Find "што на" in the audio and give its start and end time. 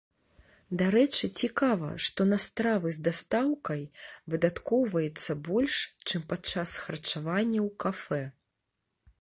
2.07-2.39